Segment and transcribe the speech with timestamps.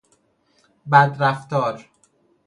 [0.91, 1.85] بدرفتار